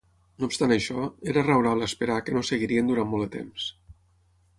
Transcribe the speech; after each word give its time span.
No 0.43 0.47
obstant 0.51 0.71
això, 0.75 1.03
era 1.33 1.43
raonable 1.47 1.89
esperar 1.89 2.15
que 2.29 2.33
no 2.37 2.43
seguirien 2.47 2.89
durant 2.93 3.11
molt 3.13 3.27
de 3.27 3.31
temps. 3.37 3.69